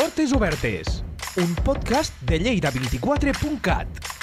[0.00, 1.04] Portes Obertes,
[1.36, 4.19] un podcast de Lleida24.cat.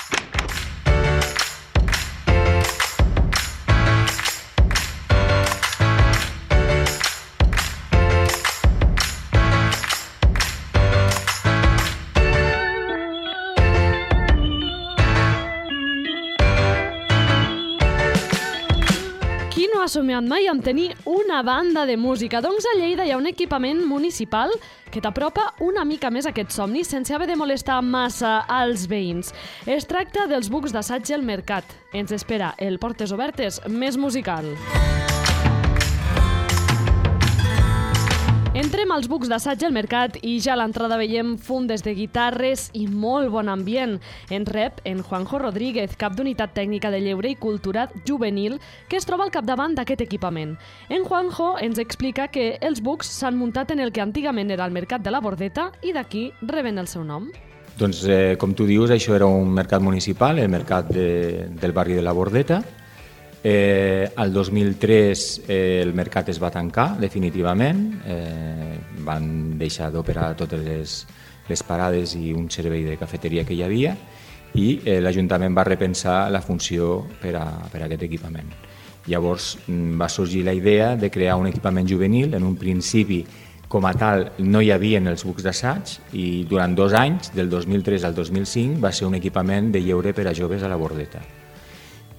[20.07, 22.39] Somiat mai amb tenir una banda de música?
[22.39, 24.53] Doncs a Lleida hi ha un equipament municipal
[24.87, 29.33] que t'apropa una mica més a aquest somni sense haver de molestar massa als veïns.
[29.67, 31.75] Es tracta dels bucs d'assaig al mercat.
[31.91, 34.53] Ens espera el Portes Obertes més musical.
[38.67, 42.81] Entrem als bucs d'assaig al mercat i ja a l'entrada veiem fundes de guitarres i
[42.91, 43.93] molt bon ambient.
[44.27, 48.57] En rep en Juanjo Rodríguez, cap d'unitat tècnica de lleure i cultura juvenil,
[48.89, 50.57] que es troba al capdavant d'aquest equipament.
[50.89, 54.75] En Juanjo ens explica que els bucs s'han muntat en el que antigament era el
[54.75, 57.29] mercat de la Bordeta i d'aquí reben el seu nom.
[57.79, 61.95] Doncs, eh, com tu dius, això era un mercat municipal, el mercat de, del barri
[61.95, 62.59] de la Bordeta.
[63.43, 70.63] Eh, al 2003 eh, el mercat es va tancar definitivament, eh, van deixar d'operar totes
[70.65, 70.95] les,
[71.47, 73.93] les parades i un servei de cafeteria que hi havia
[74.57, 78.49] i eh, l'Ajuntament va repensar la funció per a, per a aquest equipament.
[79.07, 83.23] Llavors mm, va sorgir la idea de crear un equipament juvenil, en un principi
[83.67, 88.03] com a tal no hi havia els bucs d'assaig i durant dos anys, del 2003
[88.07, 91.21] al 2005, va ser un equipament de lleure per a joves a la Bordeta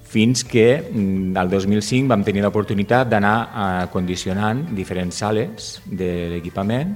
[0.09, 6.95] fins que mm, al 2005 vam tenir l'oportunitat d'anar condicionant diferents sales de l'equipament.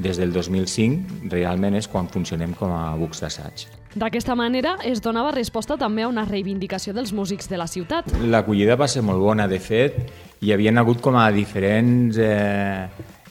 [0.00, 3.66] Des del 2005 realment és quan funcionem com a bucs d'assaig.
[3.90, 8.08] D'aquesta manera es donava resposta també a una reivindicació dels músics de la ciutat.
[8.22, 9.98] L'acollida va ser molt bona, de fet,
[10.40, 12.86] hi havien hagut com a diferents eh,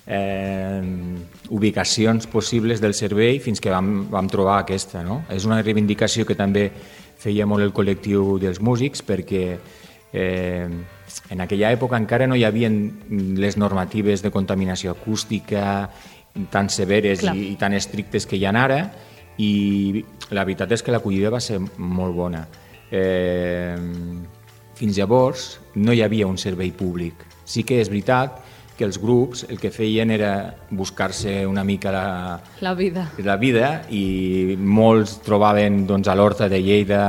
[0.06, 0.82] eh,
[1.50, 5.02] ubicacions possibles del servei fins que vam, vam trobar aquesta.
[5.06, 5.24] No?
[5.32, 6.70] És una reivindicació que també
[7.20, 9.44] feia molt el col·lectiu dels músics perquè
[10.14, 10.70] eh,
[11.30, 15.90] en aquella època encara no hi havia les normatives de contaminació acústica
[16.52, 18.82] tan severes i, i tan estrictes que hi ha ara
[19.40, 22.44] i la veritat és que l'acollida va ser molt bona.
[22.92, 23.76] Eh,
[24.76, 27.24] fins llavors no hi havia un servei públic.
[27.46, 28.40] Sí que és veritat
[28.80, 33.10] que els grups el que feien era buscar-se una mica la, la vida.
[33.28, 37.04] La vida i molts trobaven doncs, a l'Horta de Lleida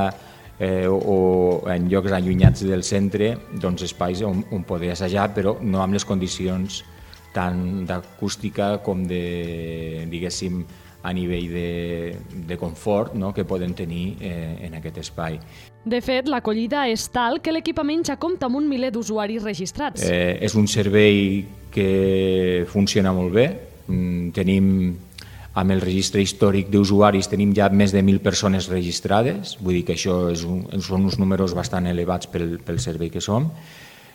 [0.58, 5.56] eh, o, o en llocs allunyats del centre doncs, espais on, on poder assajar, però
[5.62, 6.82] no amb les condicions
[7.31, 10.64] tant d'acústica com de, diguéssim,
[11.02, 12.16] a nivell de,
[12.50, 13.31] de confort no?
[13.32, 15.38] que poden tenir eh, en aquest espai.
[15.84, 20.04] De fet, l'acollida és tal que l'equipament ja compta amb un miler d'usuaris registrats.
[20.04, 23.46] Eh, és un servei que funciona molt bé.
[23.88, 24.66] Mm, tenim,
[25.54, 29.96] amb el registre històric d'usuaris, tenim ja més de 1.000 persones registrades, vull dir que
[29.96, 33.48] això és un, són uns números bastant elevats pel, pel servei que som.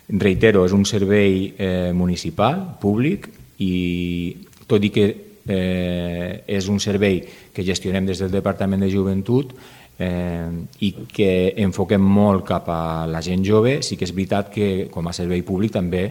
[0.06, 3.26] Reitero, és un servei eh, municipal, públic,
[3.58, 4.36] i
[4.70, 5.06] tot i que
[5.48, 7.20] eh, és un servei
[7.54, 9.54] que gestionem des del Departament de Joventut
[9.98, 10.48] eh,
[10.80, 11.30] i que
[11.64, 15.42] enfoquem molt cap a la gent jove, sí que és veritat que com a servei
[15.46, 16.06] públic també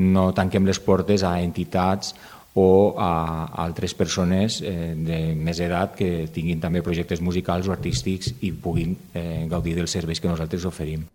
[0.00, 2.14] no tanquem les portes a entitats
[2.54, 8.34] o a altres persones eh, de més edat que tinguin també projectes musicals o artístics
[8.42, 11.06] i puguin eh, gaudir dels serveis que nosaltres oferim.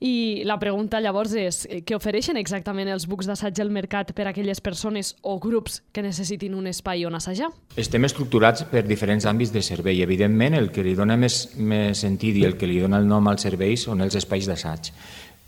[0.00, 4.26] I la pregunta llavors és, eh, què ofereixen exactament els bucs d'assaig al mercat per
[4.26, 7.50] a aquelles persones o grups que necessitin un espai on assajar?
[7.76, 10.00] Estem estructurats per diferents àmbits de servei.
[10.00, 13.28] Evidentment, el que li dona més, més sentit i el que li dona el nom
[13.28, 14.90] als serveis són els espais d'assaig.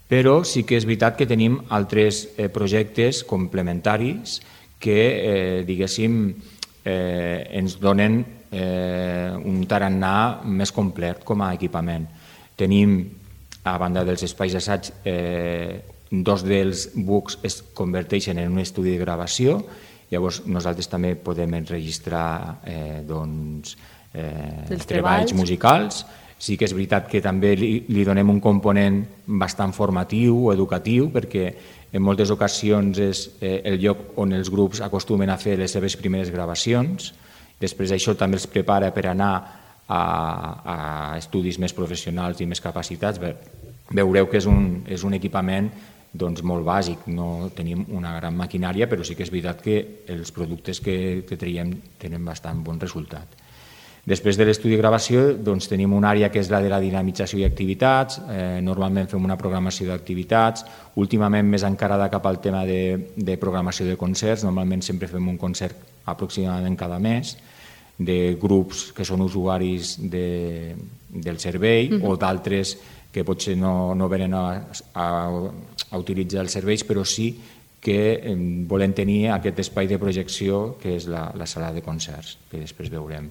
[0.06, 4.42] Però sí que és veritat que tenim altres eh, projectes complementaris
[4.78, 6.34] que, eh, diguéssim,
[6.84, 8.20] eh, ens donen
[8.52, 12.04] eh, un tarannà més complet com a equipament.
[12.54, 13.21] Tenim
[13.64, 19.00] a banda dels espais d'assaig, eh, dos dels bucs es converteixen en un estudi de
[19.00, 19.62] gravació,
[20.12, 23.76] llavors nosaltres també podem enregistrar eh, doncs,
[24.12, 24.86] eh, treballs.
[24.86, 26.04] treballs musicals.
[26.42, 28.98] Sí que és veritat que també li, li donem un component
[29.38, 31.44] bastant formatiu o educatiu, perquè
[31.94, 35.94] en moltes ocasions és eh, el lloc on els grups acostumen a fer les seves
[35.96, 37.12] primeres gravacions.
[37.62, 40.02] Després això també els prepara per anar a,
[40.74, 40.76] a
[41.18, 43.20] estudis més professionals i més capacitats,
[43.92, 45.70] veureu que és un, és un equipament
[46.12, 49.78] doncs, molt bàsic, no tenim una gran maquinària, però sí que és veritat que
[50.12, 53.40] els productes que, que traiem tenen bastant bon resultat.
[54.02, 57.38] Després de l'estudi de gravació doncs, tenim una àrea que és la de la dinamització
[57.38, 60.66] i activitats, eh, normalment fem una programació d'activitats,
[60.98, 65.38] últimament més encarada cap al tema de, de programació de concerts, normalment sempre fem un
[65.38, 65.78] concert
[66.10, 67.36] aproximadament cada mes,
[67.98, 70.74] de grups que són usuaris de,
[71.08, 72.08] del servei uh -huh.
[72.08, 72.78] o d'altres
[73.12, 75.06] que potser no, no venen a, a,
[75.90, 77.34] a utilitzar els serveis, però sí
[77.82, 78.22] que
[78.70, 82.88] volen tenir aquest espai de projecció que és la, la sala de concerts, que després
[82.88, 83.26] veurem.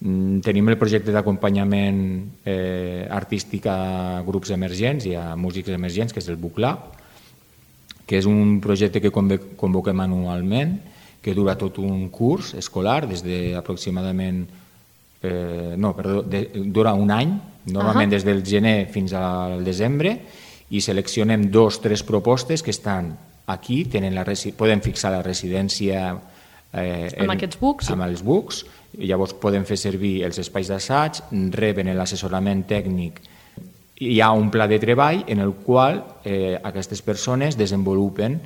[0.00, 2.02] Mm, tenim el projecte d'acompanyament
[2.44, 6.98] eh, artístic a grups emergents i a músics emergents, que és el Book Lab,
[8.06, 10.78] que és un projecte que convoquem anualment,
[11.22, 14.46] que dura tot un curs escolar, des d'aproximadament...
[15.18, 17.32] Eh, no, perdó, de, dura un any,
[17.66, 18.16] normalment uh -huh.
[18.16, 20.20] des del gener fins al desembre,
[20.70, 23.16] i seleccionem dos, tres propostes que estan
[23.46, 24.24] aquí, tenen la
[24.56, 26.20] poden fixar la residència
[26.72, 27.90] eh, amb en, aquests bucs.
[27.90, 28.64] Amb els bucs,
[28.96, 31.20] Llavors poden fer servir els espais d'assaig,
[31.54, 33.20] reben l'assessorament tècnic.
[34.00, 38.38] Hi ha un pla de treball en el qual eh, aquestes persones desenvolupen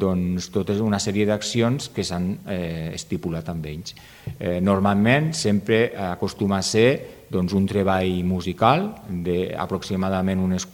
[0.00, 3.94] doncs, tota una sèrie d'accions que s'han eh, estipulat amb ells.
[4.38, 10.66] Eh, normalment sempre acostuma a ser doncs, un treball musical d'aproximadament unes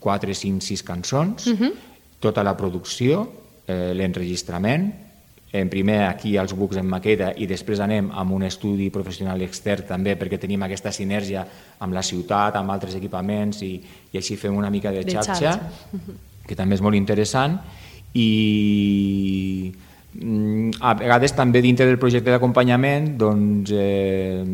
[0.00, 1.72] 4, 5, 6 cançons, uh -huh.
[2.18, 3.28] tota la producció,
[3.66, 4.90] eh, l'enregistrament,
[5.52, 9.86] en primer aquí als bucs en maqueta i després anem amb un estudi professional extern
[9.88, 11.44] també perquè tenim aquesta sinergia
[11.78, 13.72] amb la ciutat, amb altres equipaments i,
[14.12, 16.18] i així fem una mica de xarxa, de xarxa.
[16.46, 17.58] que també és molt interessant
[18.14, 19.72] i
[20.14, 24.44] mm, a vegades també dintre del projecte d'acompanyament doncs, eh,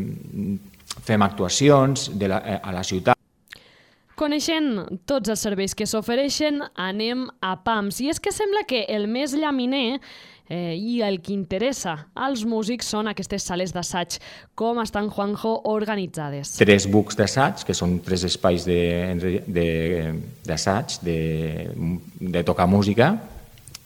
[1.07, 3.17] fem actuacions de la, eh, a la ciutat
[4.17, 8.01] Coneixent tots els serveis que s'ofereixen, anem a PAMS.
[8.01, 10.01] I és que sembla que el més llaminer
[10.49, 14.17] eh, i el que interessa als músics són aquestes sales d'assaig.
[14.57, 16.55] Com estan, Juanjo, organitzades?
[16.57, 23.13] Tres bucs d'assaig, que són tres espais d'assaig, de, de, de tocar música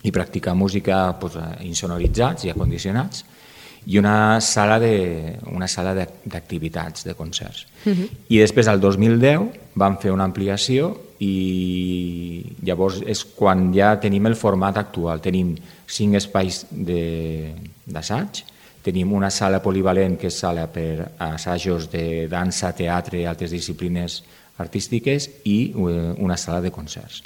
[0.04, 3.26] i practicar música pues, insonoritzats i acondicionats,
[3.86, 7.66] i una sala de, una sala d'activitats, de concerts.
[7.86, 8.02] Uh mhm.
[8.02, 8.10] -huh.
[8.30, 14.36] I després, al 2010, vam fer una ampliació i llavors és quan ja tenim el
[14.36, 15.22] format actual.
[15.22, 15.56] Tenim
[15.88, 18.44] cinc espais d'assaig,
[18.82, 24.24] tenim una sala polivalent que és sala per assajos de dansa, teatre i altres disciplines
[24.58, 27.24] artístiques i eh, una sala de concerts.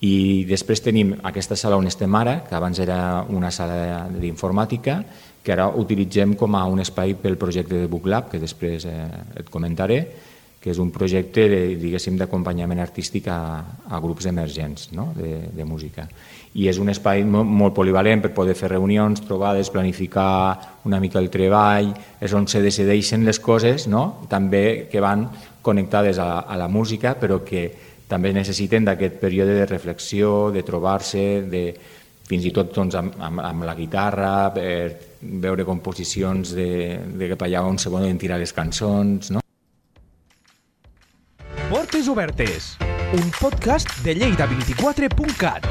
[0.00, 5.02] I després tenim aquesta sala on estem ara, que abans era una sala d'informàtica,
[5.44, 9.06] que ara utilitzem com a un espai pel projecte de Book Lab, que després eh,
[9.40, 10.00] et comentaré,
[10.60, 11.46] que és un projecte
[11.80, 13.40] diguéssim d'acompanyament artístic a,
[13.88, 15.08] a grups emergents no?
[15.16, 16.04] de, de música.
[16.52, 21.20] I és un espai molt, molt polivalent per poder fer reunions, trobades, planificar una mica
[21.20, 24.26] el treball, és on se decideixen les coses, no?
[24.28, 25.30] també que van
[25.64, 27.70] connectades a, a la música, però que
[28.10, 31.64] també necessiten d'aquest període de reflexió, de trobar-se, de,
[32.30, 34.70] fins i tot doncs, amb, amb, amb la guitarra, per
[35.20, 36.70] veure composicions de,
[37.20, 39.30] de cap allà on se poden tirar les cançons.
[39.34, 39.44] No?
[41.70, 42.74] Portes Obertes,
[43.18, 45.70] un podcast de lleida24.cat.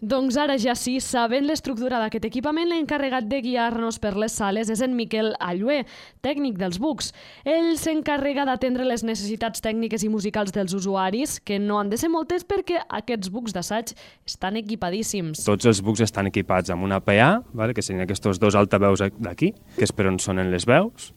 [0.00, 4.80] Doncs ara ja sí, sabent l'estructura d'aquest equipament, l'encarregat de guiar-nos per les sales és
[4.80, 5.82] en Miquel Allué,
[6.24, 7.10] tècnic dels bucs.
[7.44, 12.08] Ell s'encarrega d'atendre les necessitats tècniques i musicals dels usuaris, que no han de ser
[12.08, 13.92] moltes perquè aquests bucs d'assaig
[14.24, 15.44] estan equipadíssims.
[15.44, 17.76] Tots els bucs estan equipats amb una PA, vale?
[17.76, 21.12] que serien aquests dos altaveus d'aquí, que és per on sonen les veus.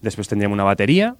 [0.00, 1.12] Després tindríem una bateria,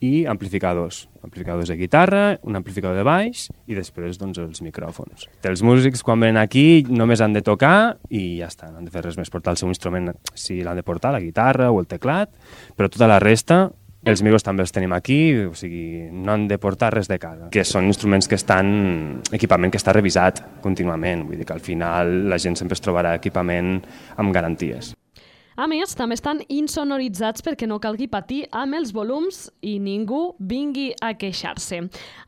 [0.00, 1.06] i amplificadors.
[1.22, 5.26] Amplificadors de guitarra, un amplificador de baix i després doncs, els micròfons.
[5.48, 8.94] Els músics quan venen aquí només han de tocar i ja està, no han de
[8.94, 11.90] fer res més, portar el seu instrument si l'han de portar, la guitarra o el
[11.90, 12.30] teclat,
[12.78, 13.66] però tota la resta
[14.06, 17.48] els micros també els tenim aquí, o sigui, no han de portar res de casa,
[17.52, 18.68] que són instruments que estan,
[19.34, 23.16] equipament que està revisat contínuament, vull dir que al final la gent sempre es trobarà
[23.18, 23.80] equipament
[24.16, 24.94] amb garanties.
[25.58, 30.92] A més, també estan insonoritzats perquè no calgui patir amb els volums i ningú vingui
[31.02, 31.80] a queixar-se.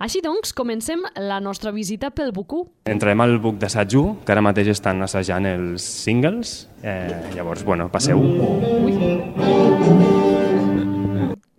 [0.03, 2.65] Així doncs, comencem la nostra visita pel Bucú.
[2.91, 3.95] Entrarem al buc d'assaig
[4.27, 6.67] que ara mateix estan assajant els singles.
[6.83, 8.19] Eh, llavors, bueno, passeu.
[8.19, 8.99] Ui.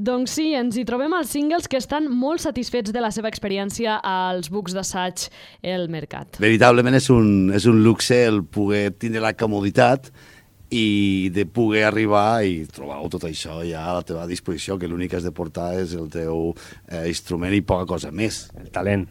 [0.01, 3.99] Doncs sí, ens hi trobem els singles que estan molt satisfets de la seva experiència
[4.01, 5.27] als bucs d'assaig
[5.63, 6.39] el mercat.
[6.41, 10.11] Veritablement és un, és un luxe el poder tindre la comoditat
[10.71, 15.11] i de poder arribar i trobar tot això ja a la teva disposició, que l'únic
[15.11, 16.53] que has de portar és el teu
[16.87, 18.45] eh, instrument i poca cosa més.
[18.55, 19.03] El talent.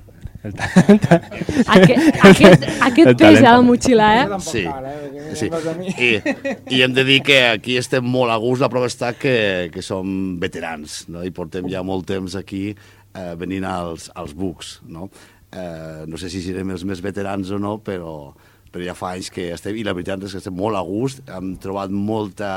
[0.42, 1.18] El ta- el ta-
[1.76, 3.66] Aquest, aquest, aquest El pes a la talent.
[3.68, 4.38] motxilla, eh?
[4.40, 4.62] Sí,
[5.36, 5.50] sí.
[6.00, 6.08] I,
[6.78, 9.84] I hem de dir que aquí estem molt a gust, la prova està que, que
[9.84, 11.20] som veterans, no?
[11.28, 14.78] i portem ja molt temps aquí eh, venint als, als bucs.
[14.88, 15.10] No?
[15.52, 18.32] Eh, no sé si serem els més veterans o no, però,
[18.70, 21.24] però ja fa anys que estem, i la veritat és que estem molt a gust,
[21.30, 22.52] hem trobat molta,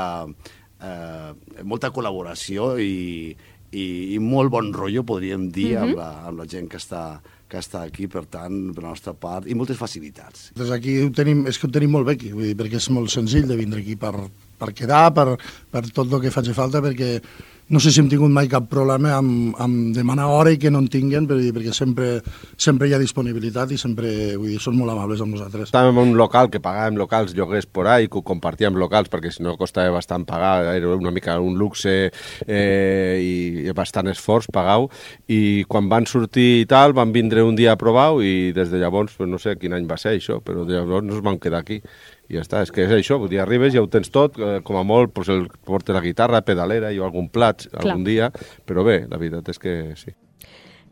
[0.80, 1.30] eh,
[1.66, 3.34] molta col·laboració i,
[3.74, 7.04] i, i molt bon rotllo, podríem dir, amb, la, amb la gent que està,
[7.50, 10.50] que està aquí, per tant, per la nostra part, i moltes facilitats.
[10.58, 12.90] Des aquí ho tenim, és que ho tenim molt bé aquí, vull dir, perquè és
[12.94, 14.14] molt senzill de vindre aquí per,
[14.60, 15.34] per quedar, per,
[15.70, 17.16] per tot el que faci falta, perquè
[17.68, 20.82] no sé si hem tingut mai cap problema amb, amb demanar hora i que no
[20.82, 22.08] en tinguen, per dir, perquè sempre,
[22.60, 25.70] sempre hi ha disponibilitat i sempre vull dir, són molt amables amb nosaltres.
[25.70, 29.32] Estàvem en un local que pagàvem locals, lloguers por ahí, que ho compartíem locals, perquè
[29.32, 31.94] si no costava bastant pagar, era una mica un luxe
[32.46, 34.74] eh, i, bastant esforç pagar
[35.30, 38.80] i quan van sortir i tal, van vindre un dia a provar i des de
[38.80, 41.80] llavors, no sé quin any va ser això, però llavors ens vam quedar aquí.
[42.24, 44.60] I ja està, és que és això, vull dir, arribes ja ho tens tot, eh,
[44.64, 48.30] com a molt, pues, el, portes la guitarra, pedalera i algun plat algun dia,
[48.66, 50.14] però bé, la veritat és que sí.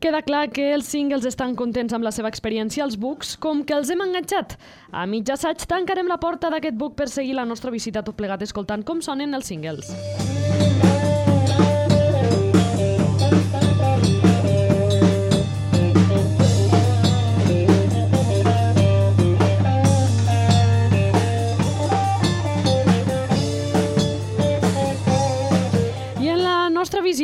[0.02, 3.76] Queda clar que els singles estan contents amb la seva experiència als books, com que
[3.76, 4.56] els hem enganxat.
[4.90, 8.42] A mig assaig tancarem la porta d'aquest book per seguir la nostra visita tot plegat
[8.42, 9.94] escoltant com sonen els singles.
[9.94, 10.31] I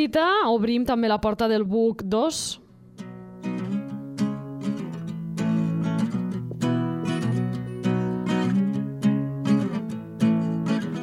[0.09, 2.59] visita obrim també la porta del book 2,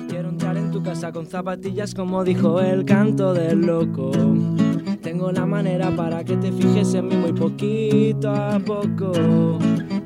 [0.08, 4.10] Quiero entrar en tu casa con zapatillas como dijo el canto del loco.
[5.02, 9.12] Tengo la manera para que te fijes en mí muy poquito a poco.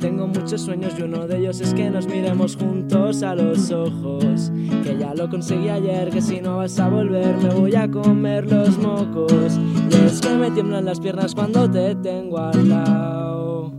[0.01, 4.51] Tengo muchos sueños y uno de ellos es que nos miremos juntos a los ojos.
[4.83, 8.51] Que ya lo conseguí ayer, que si no vas a volver me voy a comer
[8.51, 9.59] los mocos.
[9.91, 13.73] Y es que me tiemblan las piernas cuando te tengo al lado.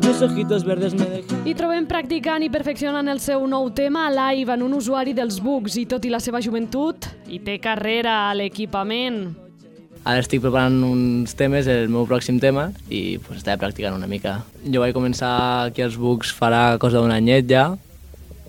[0.00, 1.42] Tus ojitos verdes me dejan...
[1.44, 5.74] I trobem practicant i perfeccionant el seu nou tema live en un usuari dels bugs
[5.80, 9.41] i tot i la seva joventut, i té carrera a l'equipament.
[10.02, 14.40] Ara estic preparant uns temes, el meu pròxim tema, i pues, estava practicant una mica.
[14.66, 17.68] Jo vaig començar aquí als Bucs farà cosa d'un anyet ja,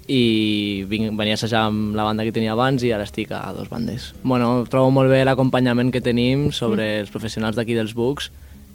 [0.09, 3.53] i vinc, venia a assajar amb la banda que tenia abans i ara estic a
[3.55, 4.11] dos bandes.
[4.23, 8.31] Bueno, trobo molt bé l'acompanyament que tenim sobre els professionals d'aquí dels Bucs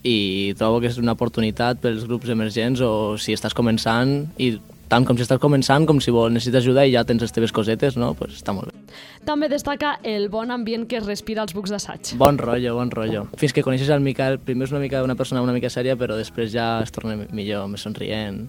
[0.06, 4.54] i trobo que és una oportunitat pels grups emergents o si estàs començant i
[4.88, 7.52] tant com si estàs començant com si vol, necessites ajuda i ja tens les teves
[7.54, 8.12] cosetes, no?
[8.18, 8.98] Pues està molt bé.
[9.28, 12.14] També destaca el bon ambient que es respira als bucs d'assaig.
[12.20, 13.26] Bon rotllo, bon rotllo.
[13.40, 16.16] Fins que coneixes el Miquel, primer és una mica una persona una mica sèria, però
[16.16, 18.46] després ja es torna millor, més somrient.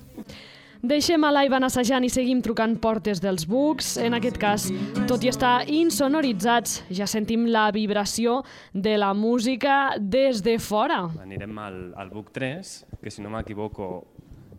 [0.80, 3.98] Deixem a l'Ivan assajant i seguim trucant portes dels bucs.
[4.00, 4.70] En aquest cas,
[5.10, 8.38] tot i estar insonoritzats, ja sentim la vibració
[8.72, 11.02] de la música des de fora.
[11.20, 12.72] Anirem al, al book 3,
[13.04, 13.90] que si no m'equivoco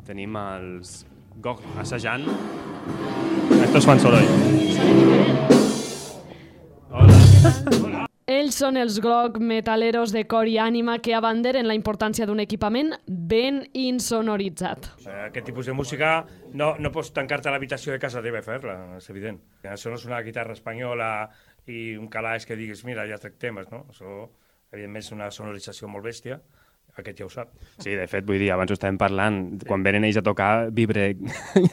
[0.05, 1.07] tenim els
[1.41, 2.27] GOG assajant.
[3.65, 4.29] Estos fan soroll.
[6.91, 8.07] Hola.
[8.31, 12.93] Ells són els groc metaleros de cor i ànima que abanderen la importància d'un equipament
[13.09, 14.87] ben insonoritzat.
[15.27, 16.13] Aquest tipus de música
[16.55, 19.41] no, no pots tancar-te a l'habitació de casa teva i fer-la, és evident.
[19.67, 21.11] Això no és una guitarra espanyola
[21.67, 23.83] i un calaix que diguis, mira, ja trec temes, no?
[23.91, 24.29] Això,
[24.71, 26.39] evidentment, és una sonorització molt bèstia,
[26.99, 27.53] aquest ja ho sap.
[27.79, 31.13] Sí, de fet, vull dir, abans ho estàvem parlant, quan venen ells a tocar, vibre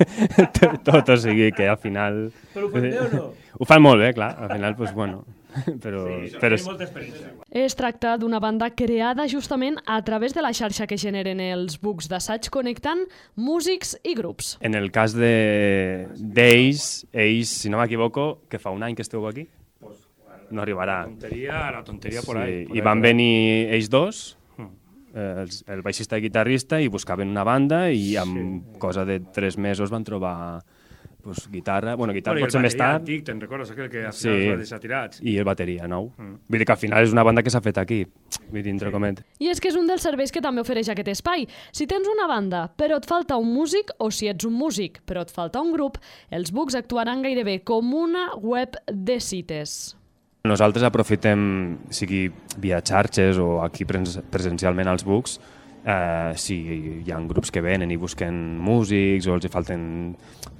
[0.87, 2.27] tot, o sigui que al final...
[2.53, 3.25] Però ho fan bé o no?
[3.57, 5.23] Ho fan molt bé, clar, al final, doncs, bueno,
[5.83, 6.05] però...
[6.05, 7.33] Sí, però tenim molta experiència.
[7.63, 12.09] Es tracta d'una banda creada justament a través de la xarxa que generen els bucs
[12.11, 13.05] d'assaig connectant
[13.35, 14.57] músics i grups.
[14.61, 19.25] en el cas de d'ells, ells, si no m'equivoco, que fa un any que esteu
[19.27, 19.47] aquí,
[20.49, 21.01] no arribarà.
[21.01, 22.65] La tonteria, la tonteria por ahí.
[22.65, 24.36] por I van venir ells dos,
[25.17, 29.57] Eh, els, el baixista i guitarrista, i buscaven una banda i amb cosa de tres
[29.57, 30.59] mesos van trobar
[31.23, 33.71] pues, guitarra, bueno, guitarra Bueno, el potser més tard, antic, te'n recordes?
[33.73, 34.29] Aquell que al Sí.
[34.29, 35.19] final es va deixar tirats.
[35.25, 36.11] i el bateria nou.
[36.17, 36.37] Mm.
[36.47, 38.05] Vull dir que al final és una banda que s'ha fet aquí,
[38.51, 39.23] vull dir, entre comet.
[39.39, 41.47] I és que és un dels serveis que també ofereix aquest espai.
[41.73, 45.21] Si tens una banda, però et falta un músic, o si ets un músic, però
[45.25, 45.97] et falta un grup,
[46.31, 49.96] els bucs actuaran gairebé com una web de cites.
[50.47, 51.39] Nosaltres aprofitem,
[51.91, 52.27] sigui
[52.63, 55.37] via xarxes o aquí pres presencialment als bucs,
[55.87, 56.57] eh, si
[57.05, 59.81] hi ha grups que venen i busquen músics o els hi falten,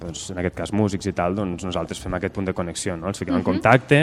[0.00, 3.10] doncs, en aquest cas, músics i tal, doncs nosaltres fem aquest punt de connexió, no?
[3.12, 4.00] els fiquem en contacte,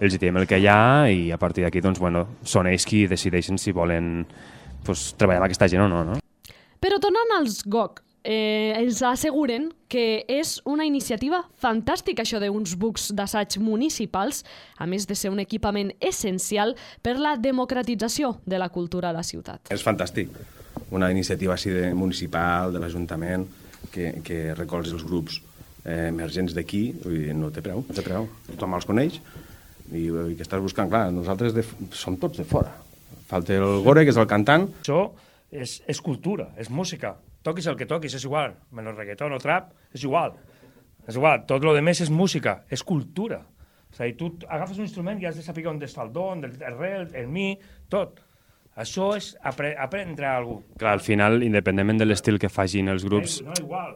[0.00, 2.86] els hi diem el que hi ha i a partir d'aquí doncs, bueno, són ells
[2.88, 4.26] qui decideixen si volen
[4.84, 6.20] pues, treballar amb aquesta gent o no, no?
[6.84, 13.10] Però tornant als GOC, eh, ens asseguren que és una iniciativa fantàstica això d'uns bucs
[13.14, 14.42] d'assaig municipals,
[14.80, 19.22] a més de ser un equipament essencial per la democratització de la cultura a la
[19.22, 19.70] ciutat.
[19.70, 20.32] És fantàstic,
[20.90, 23.46] una iniciativa així de municipal, de l'Ajuntament,
[23.92, 25.38] que, que recolzi els grups
[25.84, 26.86] eh, emergents d'aquí,
[27.36, 28.26] no té preu, no té preu.
[28.48, 29.20] Tothom els coneix
[29.92, 32.72] i, i que estàs buscant, clar, nosaltres de, som tots de fora.
[33.28, 34.66] Falta el Gore, que és el cantant.
[34.82, 35.06] Això
[35.52, 37.14] és, és cultura, és música.
[37.44, 38.56] Toquis el que toquis, és igual.
[38.72, 40.38] Menys reggaeton o trap, és igual.
[41.04, 43.42] És igual, tot lo de més és música, és cultura.
[43.92, 46.44] És a dir, tu agafes un instrument i has de saber on està el don,
[46.44, 47.52] el rel, el mi,
[47.92, 48.22] tot.
[48.74, 50.56] Això és apre aprendre a algú.
[50.80, 53.36] Clar, al final, independentment de l'estil que facin els grups,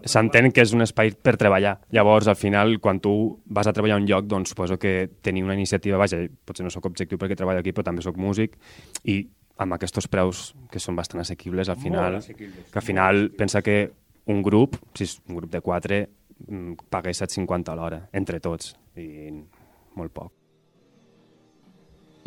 [0.06, 1.80] s'entén que és un espai per treballar.
[1.90, 3.12] Llavors, al final, quan tu
[3.50, 6.70] vas a treballar a un lloc, doncs suposo que tenir una iniciativa, vaja, potser no
[6.70, 8.54] sóc objectiu perquè treballo aquí, però també sóc músic,
[9.02, 9.24] i
[9.58, 13.78] amb aquests preus que són bastant assequibles, al final, assequibles, que al final pensa que
[14.30, 16.02] un grup, si és un grup de quatre,
[16.92, 19.32] paga 7,50 a l'hora, entre tots, i
[19.98, 20.32] molt poc.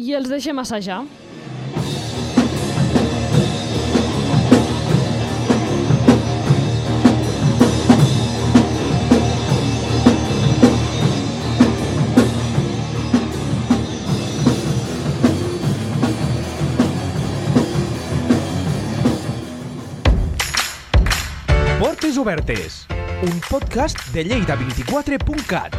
[0.02, 1.04] I els deixem assajar.
[22.22, 22.86] Obertes,
[23.24, 25.74] un podcast de Lleida24.cat.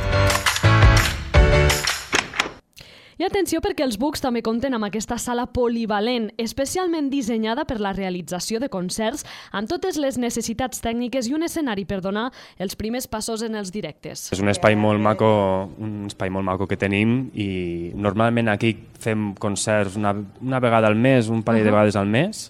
[3.14, 7.92] I atenció perquè els bucs també compten amb aquesta sala polivalent, especialment dissenyada per la
[7.94, 9.22] realització de concerts
[9.54, 13.70] amb totes les necessitats tècniques i un escenari per donar els primers passos en els
[13.70, 14.32] directes.
[14.34, 15.30] És un espai molt maco,
[15.78, 20.98] un espai molt maco que tenim i normalment aquí fem concerts una, una vegada al
[20.98, 21.70] mes, un parell uh -huh.
[21.70, 22.48] de vegades al mes,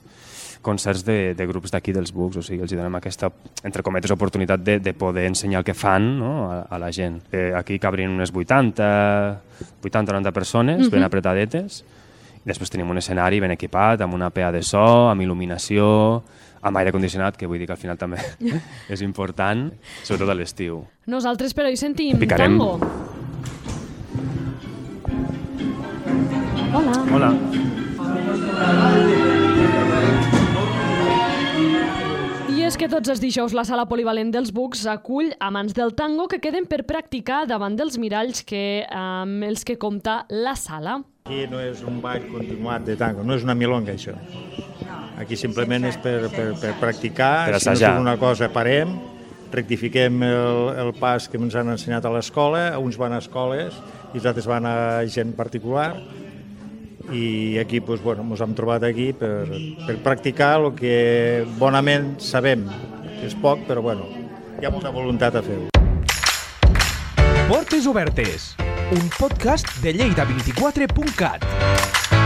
[0.62, 3.28] concerts de, de grups d'aquí dels Bucs, o sigui, els donem aquesta,
[3.66, 6.32] entre cometes, oportunitat de, de poder ensenyar el que fan no?
[6.50, 7.18] a, a la gent.
[7.34, 8.86] Eh, aquí cabrien unes 80,
[9.82, 10.90] 80-90 persones, uh -huh.
[10.90, 11.84] ben apretadetes,
[12.42, 16.22] i després tenim un escenari ben equipat, amb una PA de so, amb il·luminació,
[16.62, 18.18] amb aire condicionat, que vull dir que al final també
[18.94, 19.70] és important,
[20.02, 20.84] sobretot a l'estiu.
[21.06, 22.58] Nosaltres, però, hi sentim Picarem.
[22.58, 22.78] tango.
[26.72, 26.92] Hola.
[27.12, 27.36] Hola.
[29.28, 29.31] I
[32.72, 36.38] és que tots els dijous la sala polivalent dels Bucs acull amants del tango que
[36.40, 40.94] queden per practicar davant dels miralls que, amb els que compta la sala.
[41.26, 44.14] Aquí no és un ball continuat de tango, no és una milonga, això.
[45.20, 48.96] Aquí simplement és per, per, per practicar, Per si no una cosa parem,
[49.52, 53.76] rectifiquem el, el pas que ens han ensenyat a l'escola, uns van a escoles
[54.14, 54.76] i els altres van a
[55.12, 55.90] gent particular,
[57.10, 59.48] i aquí doncs, bueno, hem trobat aquí per,
[59.86, 62.66] per practicar el que bonament sabem,
[63.18, 64.06] que és poc, però bueno,
[64.60, 65.68] hi ha molta voluntat a fer-ho.
[67.50, 68.52] Portes Obertes,
[68.94, 72.21] un podcast de Lleida24.cat.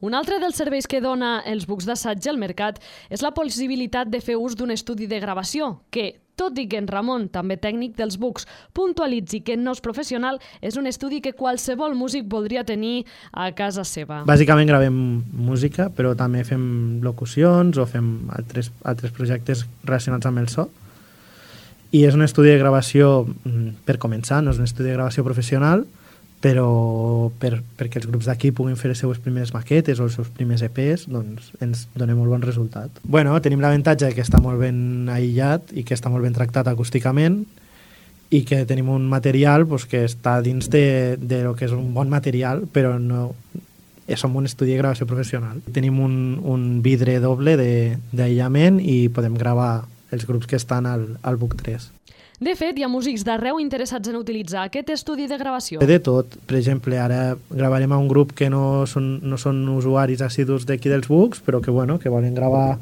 [0.00, 2.78] Un altre dels serveis que dona els bucs d'assaig al mercat
[3.12, 6.88] és la possibilitat de fer ús d'un estudi de gravació, que, tot i que en
[6.88, 11.92] Ramon, també tècnic dels bucs, puntualitzi que no és professional, és un estudi que qualsevol
[11.98, 14.22] músic voldria tenir a casa seva.
[14.24, 14.96] Bàsicament gravem
[15.36, 16.64] música, però també fem
[17.04, 20.70] locucions o fem altres, altres projectes relacionats amb el so.
[21.92, 25.28] I és un estudi de gravació, mm, per començar, no és un estudi de gravació
[25.28, 25.84] professional,
[26.40, 30.30] però per, perquè els grups d'aquí puguin fer les seues primeres maquetes o els seus
[30.32, 33.02] primers EPs, doncs ens dona molt bon resultat.
[33.04, 37.42] Bueno, tenim l'avantatge que està molt ben aïllat i que està molt ben tractat acústicament
[38.30, 41.92] i que tenim un material pues, que està dins de, de lo que és un
[41.92, 43.34] bon material, però no,
[44.16, 45.60] som un estudi de gravació professional.
[45.74, 51.36] Tenim un, un vidre doble d'aïllament i podem gravar els grups que estan al, al
[51.38, 51.90] Book 3.
[52.40, 55.82] De fet, hi ha músics d'arreu interessats en utilitzar aquest estudi de gravació.
[55.84, 60.22] De tot, per exemple, ara gravarem a un grup que no són, no són usuaris
[60.24, 62.78] assidus d'aquí dels Books, però que, bueno, que volen gravar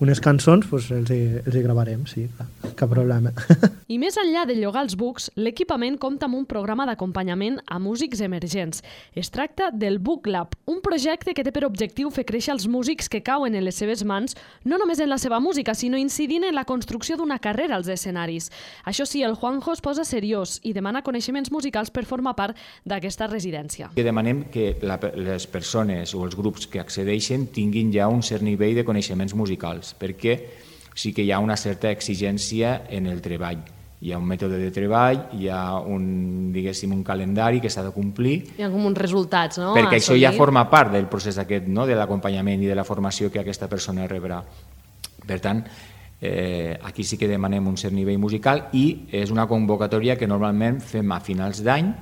[0.00, 3.32] unes cançons, doncs els, hi, els hi gravarem, sí, clar, cap problema.
[3.94, 8.22] I més enllà de llogar els bucs, l'equipament compta amb un programa d'acompanyament a músics
[8.24, 8.82] emergents.
[9.14, 13.08] Es tracta del Book Lab, un projecte que té per objectiu fer créixer els músics
[13.08, 16.54] que cauen en les seves mans, no només en la seva música, sinó incidint en
[16.54, 18.50] la construcció d'una carrera als escenaris.
[18.84, 23.28] Això sí, el Juanjo es posa seriós i demana coneixements musicals per formar part d'aquesta
[23.28, 23.90] residència.
[23.94, 28.42] que demanem que la, les persones o els grups que accedeixen tinguin ja un cert
[28.42, 30.38] nivell de coneixements musicals, perquè
[30.94, 33.64] sí que hi ha una certa exigència en el treball
[34.04, 37.92] hi ha un mètode de treball, hi ha un, diguéssim, un calendari que s'ha de
[37.94, 39.72] complir, Hi ha com uns resultats, no?
[39.76, 41.86] perquè això ja forma part del procés aquest, no?
[41.88, 44.42] de l'acompanyament i de la formació que aquesta persona rebrà.
[45.24, 45.64] Per tant,
[46.20, 50.82] eh, aquí sí que demanem un cert nivell musical i és una convocatòria que normalment
[50.84, 51.94] fem a finals d'any,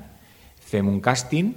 [0.58, 1.54] fem un càsting,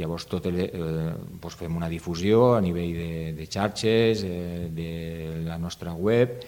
[0.00, 5.42] llavors tot el, eh, doncs fem una difusió a nivell de, de xarxes, eh, de
[5.44, 6.40] la nostra web,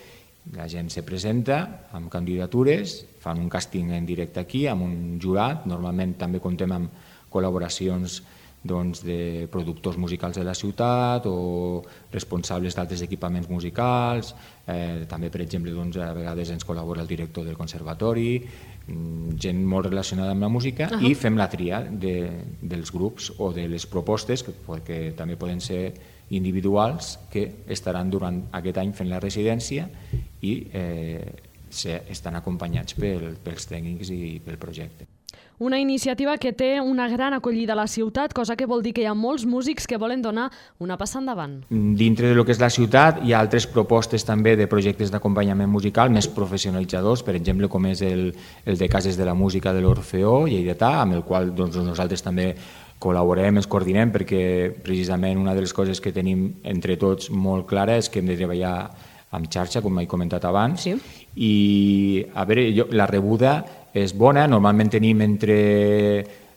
[0.54, 5.66] la gent se presenta amb candidatures, fan un càsting en directe aquí amb un jurat,
[5.66, 8.20] normalment també contem amb col·laboracions
[8.66, 11.82] doncs, de productors musicals de la ciutat o
[12.12, 14.34] responsables d'altres equipaments musicals,
[14.66, 18.42] eh, també per exemple doncs, a vegades ens col·labora el director del conservatori,
[18.88, 20.88] mm, gent molt relacionada amb la música.
[20.90, 21.02] Ahà.
[21.02, 22.30] i fem la tria de,
[22.60, 24.52] dels grups o de les propostes que,
[24.84, 25.94] que també poden ser
[26.30, 29.88] individuals que estaran durant aquest any fent la residència
[30.42, 31.34] i eh,
[31.70, 35.08] se, estan acompanyats pel, pels tècnics i pel projecte.
[35.58, 39.00] Una iniciativa que té una gran acollida a la ciutat, cosa que vol dir que
[39.00, 40.50] hi ha molts músics que volen donar
[40.84, 41.62] una passa endavant.
[41.70, 45.72] Dintre de lo que és la ciutat hi ha altres propostes també de projectes d'acompanyament
[45.72, 48.34] musical més professionalitzadors, per exemple com és el,
[48.66, 52.52] el de Cases de la Música de l'Orfeó Lleidatà, amb el qual doncs, nosaltres també
[53.00, 54.44] col·laborem, ens coordinem perquè
[54.84, 58.36] precisament una de les coses que tenim entre tots molt clara és que hem de
[58.36, 58.76] treballar
[59.34, 60.94] amb xarxa, com he comentat abans, sí.
[61.42, 63.58] i a veure, jo, la rebuda
[63.96, 65.56] és bona, normalment tenim entre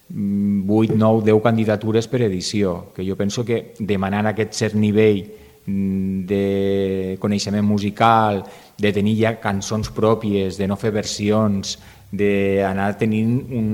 [0.09, 5.21] 8, 9, 10 candidatures per edició, que jo penso que demanant aquest cert nivell
[5.65, 8.43] mm, de coneixement musical,
[8.79, 11.77] de tenir ja cançons pròpies, de no fer versions,
[12.09, 13.67] d'anar tenint un,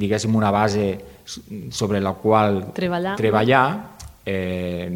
[0.00, 0.94] diguéssim, una base
[1.70, 3.16] sobre la qual Treballar.
[3.20, 3.66] treballar
[4.24, 4.88] eh,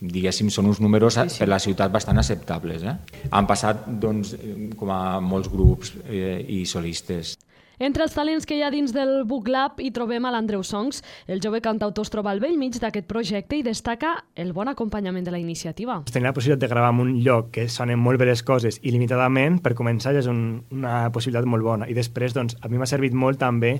[0.00, 1.42] diguéssim, són uns números sí, sí.
[1.42, 2.86] per la ciutat bastant acceptables.
[2.86, 2.96] Eh?
[3.30, 4.36] Han passat doncs,
[4.78, 7.36] com a molts grups eh, i solistes.
[7.78, 10.98] Entre els talents que hi ha dins del Book Lab hi trobem a l'Andreu Songs.
[11.30, 15.26] El jove cantautor es troba al vell mig d'aquest projecte i destaca el bon acompanyament
[15.26, 16.00] de la iniciativa.
[16.10, 19.60] Tenir la possibilitat de gravar en un lloc que sonen molt bé les coses il·limitadament,
[19.62, 21.86] per començar ja és un, una possibilitat molt bona.
[21.86, 23.76] I després, doncs, a mi m'ha servit molt també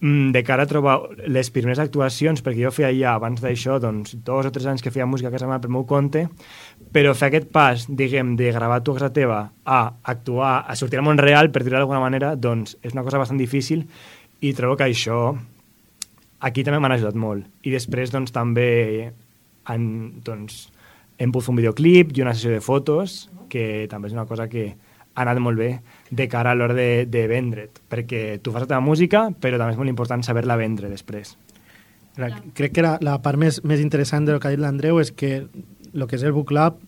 [0.00, 0.94] de cara a trobar
[1.28, 4.92] les primeres actuacions, perquè jo feia ja, abans d'això, doncs, dos o tres anys que
[4.92, 6.24] feia música a casa meva pel meu compte,
[6.94, 11.02] però fer aquest pas, diguem, de gravar tu a casa teva a actuar, a sortir
[11.02, 13.84] al món real, per dir-ho d'alguna manera, doncs és una cosa bastant difícil
[14.40, 15.20] i trobo que això
[16.40, 17.44] aquí també m'han ajudat molt.
[17.68, 19.12] I després, doncs, també
[19.68, 19.84] han,
[20.24, 20.70] doncs,
[21.20, 24.48] hem pogut fer un videoclip i una sessió de fotos, que també és una cosa
[24.48, 24.70] que
[25.14, 25.70] ha anat molt bé
[26.10, 29.74] de cara a l'hora de, de vendre't, perquè tu fas la teva música, però també
[29.74, 31.36] és molt important saber-la vendre després.
[32.18, 35.12] La, crec que la, la part més, més interessant del que ha dit l'Andreu és
[35.14, 35.44] que
[35.90, 36.78] el que és el Book Lab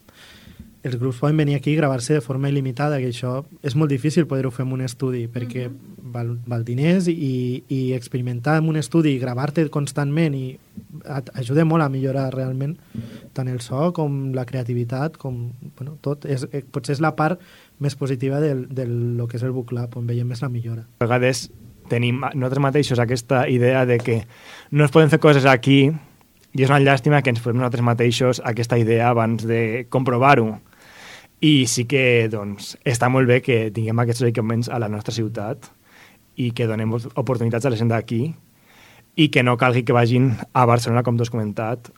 [0.83, 4.27] els grups poden venir aquí i gravar-se de forma il·limitada, que això és molt difícil
[4.27, 5.69] poder-ho fer en un estudi, perquè
[6.13, 10.47] val, val diners i, i experimentar en un estudi i gravar-te constantment i
[11.07, 12.75] et ajuda molt a millorar realment
[13.33, 16.27] tant el so com la creativitat, com bueno, tot.
[16.27, 17.41] És, eh, potser és la part
[17.79, 20.85] més positiva del, del lo que és el Book Lab, on veiem més la millora.
[21.01, 21.49] A vegades
[21.91, 24.23] tenim nosaltres mateixos aquesta idea de que
[24.71, 25.85] no es poden fer coses aquí
[26.53, 30.59] i és una llàstima que ens posem nosaltres mateixos aquesta idea abans de comprovar-ho.
[31.43, 35.71] I sí que doncs, està molt bé que tinguem aquests equipaments a la nostra ciutat
[36.39, 38.23] i que donem oportunitats a la gent d'aquí
[39.17, 41.91] i que no calgui que vagin a Barcelona, com tu has comentat,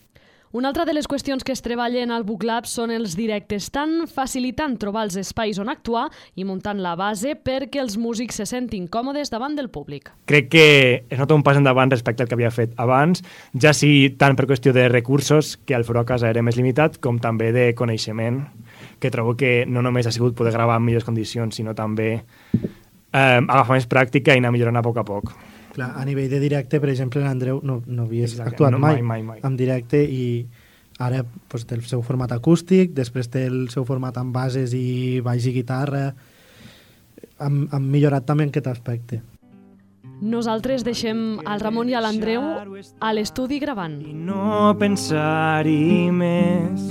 [0.55, 4.05] una altra de les qüestions que es treballen al Book Lab són els directes, tant
[4.07, 6.05] facilitant trobar els espais on actuar
[6.39, 10.13] i muntant la base perquè els músics se sentin còmodes davant del públic.
[10.31, 10.67] Crec que
[11.11, 13.25] es nota un pas endavant respecte al que havia fet abans,
[13.59, 17.19] ja sí tant per qüestió de recursos, que al Foro Casa era més limitat, com
[17.19, 18.45] també de coneixement,
[19.03, 23.43] que trobo que no només ha sigut poder gravar en millors condicions, sinó també eh,
[23.43, 25.35] agafar més pràctica i anar millorant a poc a poc.
[25.75, 29.01] Clar, a nivell de directe, per exemple, l'Andreu no, no havia Exacte, actuat no, mai,
[29.03, 29.41] mai, mai, mai.
[29.43, 30.47] en directe i
[31.03, 35.21] ara pues, té el seu format acústic, després té el seu format amb bases i
[35.25, 36.13] baix i guitarra.
[37.43, 39.21] Han, han millorat també en aquest aspecte.
[40.23, 42.45] Nosaltres deixem al Ramon i a l'Andreu
[43.03, 43.99] a l'estudi gravant.
[44.15, 46.87] No pensar-hi més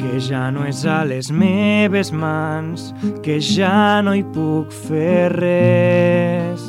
[0.00, 2.86] que ja no és a les meves mans,
[3.24, 6.62] que ja no hi puc fer res.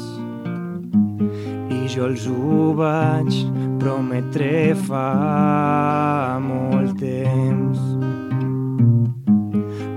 [1.72, 3.38] I jo els ho vaig
[3.80, 7.80] prometre fa molt temps.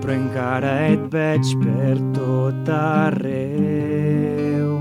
[0.04, 4.78] Però encara et veig per tot arreu.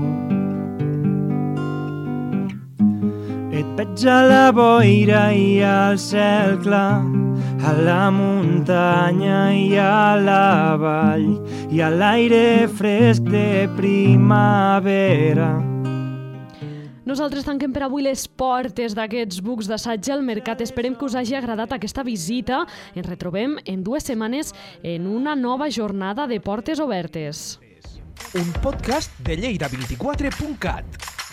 [3.50, 7.23] Et veig a la boira i al cel clar,
[7.64, 11.30] a la muntanya i a la vall
[11.72, 15.48] i a l'aire fresc de primavera.
[17.08, 20.60] Nosaltres tanquem per avui les portes d'aquests bucs d'assaig al mercat.
[20.60, 22.66] Esperem que us hagi agradat aquesta visita.
[22.92, 27.60] Ens retrobem en dues setmanes en una nova jornada de portes obertes.
[28.36, 31.23] Un podcast de Lleida24.cat.